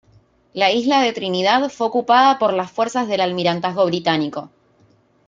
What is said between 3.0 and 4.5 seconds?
del Almirantazgo Británico.